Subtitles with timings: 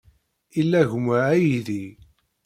[0.59, 1.83] Ila gma aydi.